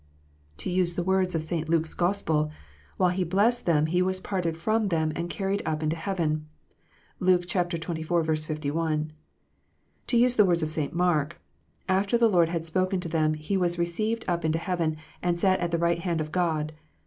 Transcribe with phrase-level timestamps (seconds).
[0.57, 1.69] To use the words of St.
[1.69, 2.49] Luke s Gospel,"
[2.97, 6.47] While He blessed them, He was parted from them, and carried up into heaven."
[7.19, 8.47] (Luke xxiv.
[8.49, 9.13] 51.)
[10.07, 10.91] To use the words of St.
[10.93, 11.39] Mark,"
[11.87, 15.61] After the Lord had spoken to them, He was received up into heaven, and sat
[15.61, 16.73] on the right hand of God."